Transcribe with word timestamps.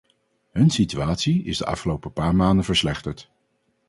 Hun 0.51 0.69
situatie 0.69 1.43
is 1.43 1.57
de 1.57 1.65
afgelopen 1.65 2.13
paar 2.13 2.35
maanden 2.35 2.65
verslechterd. 2.65 3.31